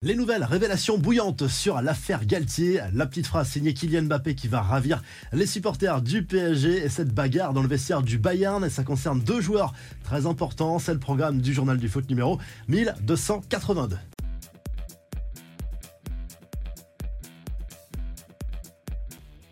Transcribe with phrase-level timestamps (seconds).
[0.00, 4.62] Les nouvelles révélations bouillantes sur l'affaire Galtier, la petite phrase signée Kylian Mbappé qui va
[4.62, 8.64] ravir les supporters du PSG et cette bagarre dans le vestiaire du Bayern.
[8.64, 9.74] Et ça concerne deux joueurs
[10.04, 12.38] très importants, c'est le programme du journal du foot numéro
[12.68, 13.96] 1282.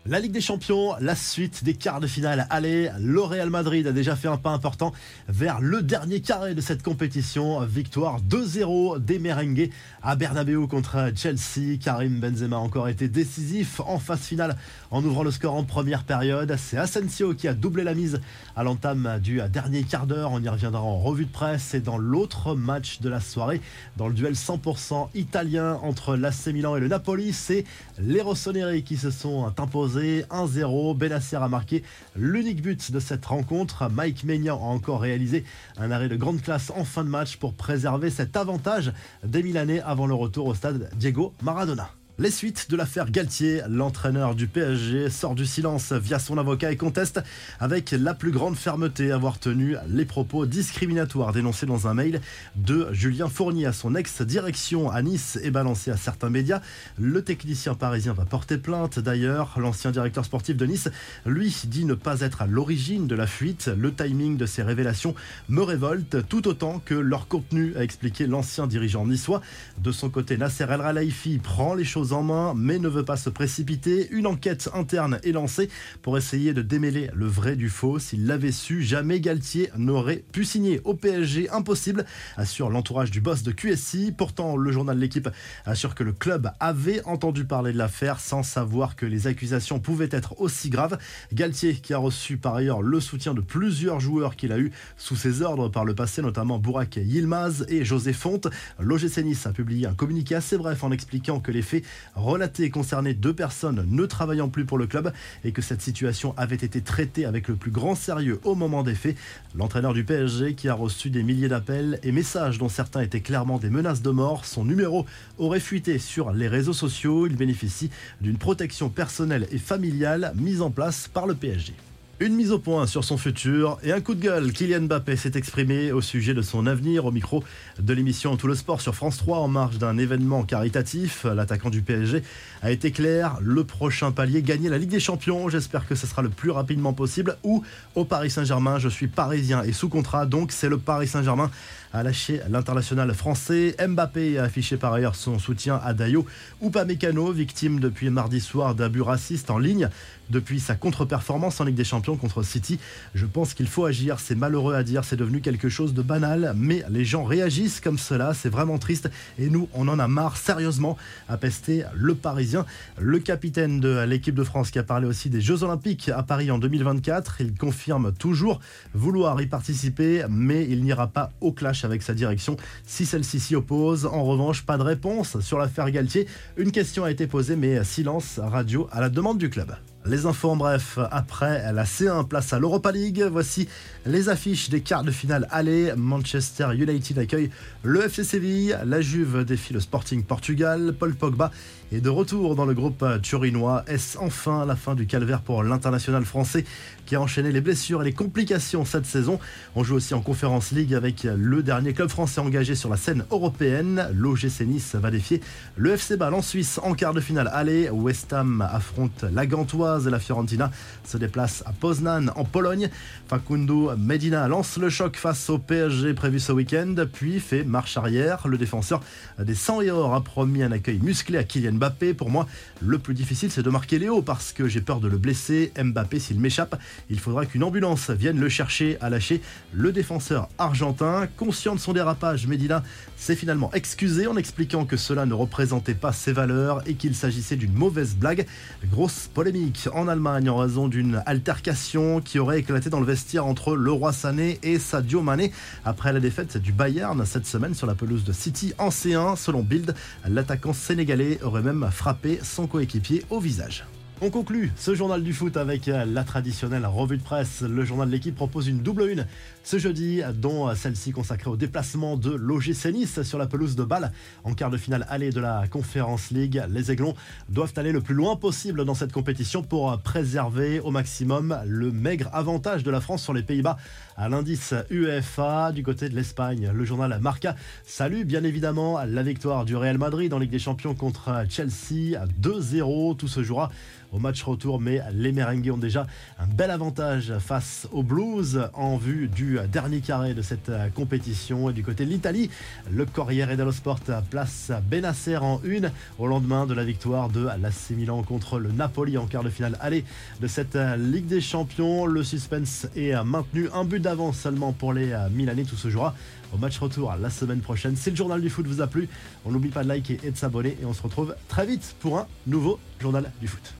[0.09, 2.47] La Ligue des Champions, la suite des quarts de finale.
[2.49, 4.93] Allez, le Real Madrid a déjà fait un pas important
[5.27, 7.59] vers le dernier carré de cette compétition.
[7.65, 9.69] Victoire 2-0 des merengues
[10.01, 11.77] à Bernabeu contre Chelsea.
[11.83, 14.55] Karim Benzema a encore été décisif en phase finale
[14.91, 16.55] en ouvrant le score en première période.
[16.57, 18.21] C'est Asensio qui a doublé la mise
[18.55, 20.31] à l'entame du dernier quart d'heure.
[20.31, 23.59] On y reviendra en revue de presse et dans l'autre match de la soirée,
[23.97, 27.65] dans le duel 100% italien entre l'AC Milan et le Napoli, c'est
[27.99, 30.95] les Rossoneri qui se sont imposés 1-0.
[30.95, 31.83] Benasser a marqué
[32.15, 33.89] l'unique but de cette rencontre.
[33.89, 35.43] Mike Maignan a encore réalisé
[35.77, 39.81] un arrêt de grande classe en fin de match pour préserver cet avantage des Milanais
[39.81, 41.96] avant le retour au stade Diego Maradona.
[42.19, 46.75] Les suites de l'affaire Galtier, l'entraîneur du PSG sort du silence via son avocat et
[46.75, 47.21] conteste
[47.59, 52.19] avec la plus grande fermeté avoir tenu les propos discriminatoires dénoncés dans un mail
[52.55, 56.59] de Julien Fournier à son ex-direction à Nice et balancé à certains médias.
[56.97, 59.53] Le technicien parisien va porter plainte d'ailleurs.
[59.59, 60.89] L'ancien directeur sportif de Nice,
[61.27, 63.69] lui, dit ne pas être à l'origine de la fuite.
[63.77, 65.13] Le timing de ces révélations
[65.49, 69.43] me révolte tout autant que leur contenu, a expliqué l'ancien dirigeant niçois.
[69.77, 73.17] De son côté, Nasser El Ralaifi prend les choses en main, mais ne veut pas
[73.17, 74.07] se précipiter.
[74.11, 75.69] Une enquête interne est lancée
[76.01, 77.99] pour essayer de démêler le vrai du faux.
[77.99, 81.49] S'il l'avait su, jamais Galtier n'aurait pu signer au PSG.
[81.49, 82.05] Impossible,
[82.35, 84.13] assure l'entourage du boss de QSI.
[84.17, 85.29] Pourtant, le journal L'équipe
[85.65, 90.09] assure que le club avait entendu parler de l'affaire sans savoir que les accusations pouvaient
[90.11, 90.97] être aussi graves.
[91.33, 95.15] Galtier, qui a reçu par ailleurs le soutien de plusieurs joueurs qu'il a eu sous
[95.15, 98.47] ses ordres par le passé, notamment Bourak Yilmaz et José Fonte.
[98.79, 101.83] L'OGC Nice a publié un communiqué assez bref en expliquant que les faits
[102.15, 105.11] relaté concerner deux personnes ne travaillant plus pour le club
[105.43, 108.95] et que cette situation avait été traitée avec le plus grand sérieux au moment des
[108.95, 109.17] faits.
[109.55, 113.57] L'entraîneur du PSG qui a reçu des milliers d'appels et messages dont certains étaient clairement
[113.59, 115.05] des menaces de mort, son numéro
[115.37, 117.27] aurait fuité sur les réseaux sociaux.
[117.27, 117.89] Il bénéficie
[118.21, 121.73] d'une protection personnelle et familiale mise en place par le PSG.
[122.19, 124.51] Une mise au point sur son futur et un coup de gueule.
[124.51, 127.43] Kylian Mbappé s'est exprimé au sujet de son avenir au micro
[127.79, 131.25] de l'émission Tout le sport sur France 3 en marge d'un événement caritatif.
[131.25, 132.23] L'attaquant du PSG
[132.63, 133.37] a été clair.
[133.39, 135.47] Le prochain palier, gagner la Ligue des Champions.
[135.47, 137.37] J'espère que ce sera le plus rapidement possible.
[137.43, 137.63] Ou
[137.93, 138.79] au Paris Saint-Germain.
[138.79, 141.51] Je suis parisien et sous contrat, donc c'est le Paris Saint-Germain
[141.93, 143.75] à lâcher l'international français.
[143.79, 146.25] Mbappé a affiché par ailleurs son soutien à Dayo
[146.63, 149.89] Upamecano, victime depuis mardi soir d'abus racistes en ligne
[150.29, 152.79] depuis sa contre-performance en Ligue des Champions contre City.
[153.13, 156.53] Je pense qu'il faut agir, c'est malheureux à dire, c'est devenu quelque chose de banal,
[156.55, 159.09] mais les gens réagissent comme cela, c'est vraiment triste
[159.39, 160.97] et nous, on en a marre sérieusement,
[161.27, 162.65] à pester le Parisien.
[162.99, 166.51] Le capitaine de l'équipe de France qui a parlé aussi des Jeux Olympiques à Paris
[166.51, 168.59] en 2024, il confirme toujours
[168.93, 173.55] vouloir y participer, mais il n'ira pas au clash avec sa direction si celle-ci s'y
[173.55, 174.05] oppose.
[174.05, 176.27] En revanche, pas de réponse sur l'affaire Galtier.
[176.57, 179.75] Une question a été posée, mais silence radio à la demande du club.
[180.09, 183.25] Les infos en bref, après la C1, place à l'Europa League.
[183.29, 183.67] Voici
[184.05, 185.91] les affiches des quarts de finale aller.
[185.97, 187.49] Manchester United accueille
[187.83, 188.77] le FC Séville.
[188.85, 190.95] La Juve défie le Sporting Portugal.
[190.97, 191.51] Paul Pogba
[191.91, 193.83] est de retour dans le groupe turinois.
[193.87, 196.63] Est-ce enfin la fin du calvaire pour l'international français
[197.05, 199.39] qui a enchaîné les blessures et les complications cette saison?
[199.75, 203.25] On joue aussi en Conférence League avec le dernier club français engagé sur la scène
[203.29, 204.07] européenne.
[204.13, 205.41] L'OGC Nice va défier
[205.75, 207.89] le FC Bâle en Suisse en quart de finale aller.
[207.89, 210.71] West Ham affronte la Gantoise et la Fiorentina
[211.03, 212.89] se déplace à Poznan en Pologne.
[213.27, 218.47] Facundo Medina lance le choc face au PSG prévu ce week-end, puis fait marche arrière.
[218.47, 219.01] Le défenseur
[219.39, 222.13] des 100 et or a promis un accueil musclé à Kylian Mbappé.
[222.13, 222.47] Pour moi,
[222.81, 225.71] le plus difficile, c'est de marquer Léo parce que j'ai peur de le blesser.
[225.81, 226.79] Mbappé, s'il m'échappe,
[227.09, 229.41] il faudra qu'une ambulance vienne le chercher à lâcher.
[229.73, 232.83] Le défenseur argentin, conscient de son dérapage, Medina
[233.15, 237.55] s'est finalement excusé en expliquant que cela ne représentait pas ses valeurs et qu'il s'agissait
[237.55, 238.45] d'une mauvaise blague.
[238.91, 243.75] Grosse polémique en Allemagne en raison d'une altercation qui aurait éclaté dans le vestiaire entre
[243.75, 245.51] le roi Sané et Sadio Mané
[245.85, 249.35] après la défaite du Bayern cette semaine sur la pelouse de City en C1.
[249.35, 249.93] Selon Bild,
[250.27, 253.85] l'attaquant sénégalais aurait même frappé son coéquipier au visage.
[254.19, 257.61] On conclut ce journal du foot avec la traditionnelle revue de presse.
[257.61, 259.27] Le journal de l'équipe propose une double une
[259.63, 264.11] ce jeudi, dont celle-ci consacrée au déplacement de l'OGC Nice sur la pelouse de Bâle
[264.43, 266.63] en quart de finale aller de la Conference League.
[266.69, 267.13] Les Aiglons
[267.49, 272.29] doivent aller le plus loin possible dans cette compétition pour préserver au maximum le maigre
[272.33, 273.77] avantage de la France sur les Pays-Bas
[274.15, 276.71] à l'indice UEFA du côté de l'Espagne.
[276.73, 277.55] Le journal Marca
[277.85, 283.17] salue bien évidemment la victoire du Real Madrid en Ligue des Champions contre Chelsea 2-0.
[283.17, 283.69] Tout se jouera
[284.11, 286.07] au match retour, mais les Merengues ont déjà
[286.39, 291.69] un bel avantage face aux Blues en vue du dernier carré de cette compétition.
[291.69, 292.49] Et du côté de l'Italie,
[292.91, 293.99] le Corriere dello Sport
[294.29, 299.17] place Benacer en une au lendemain de la victoire de l'AC Milan contre le Napoli
[299.17, 300.05] en quart de finale aller
[300.41, 302.05] de cette Ligue des Champions.
[302.05, 305.63] Le suspense est maintenu, un but d'avance seulement pour les Milanais.
[305.63, 306.13] Tout se jouera
[306.53, 307.95] au match retour la semaine prochaine.
[307.95, 309.09] Si le journal du foot vous a plu,
[309.45, 312.17] on n'oublie pas de liker et de s'abonner et on se retrouve très vite pour
[312.17, 313.73] un nouveau journal du foot.